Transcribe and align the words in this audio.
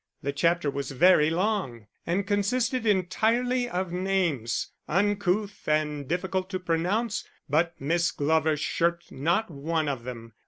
The 0.23 0.33
chapter 0.33 0.71
was 0.71 0.89
very 0.89 1.29
long, 1.29 1.85
and 2.07 2.25
consisted 2.25 2.87
entirely 2.87 3.69
of 3.69 3.91
names, 3.91 4.71
uncouth 4.87 5.67
and 5.67 6.07
difficult 6.07 6.49
to 6.49 6.59
pronounce; 6.59 7.23
but 7.47 7.79
Miss 7.79 8.09
Glover 8.09 8.57
shirked 8.57 9.11
not 9.11 9.51
one 9.51 9.87
of 9.87 10.03
them. 10.03 10.33